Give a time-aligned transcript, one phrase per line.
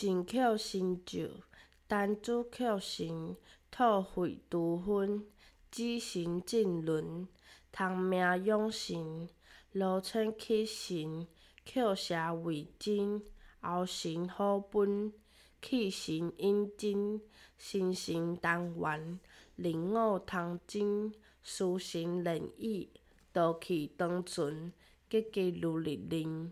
[0.00, 1.28] 真巧成就，
[1.88, 3.36] 单子口成，
[3.68, 5.26] 吐血除昏，
[5.72, 7.26] 子神正轮，
[7.72, 9.28] 通命养神，
[9.72, 11.26] 罗春起神，
[11.66, 13.20] 口舌为真，
[13.60, 15.12] 后神好本，
[15.60, 17.20] 气神引真，
[17.58, 19.18] 心神当元，
[19.56, 21.12] 灵武通真，
[21.42, 22.88] 思神连意，
[23.32, 24.72] 道气当存，
[25.10, 26.46] 积极如日令。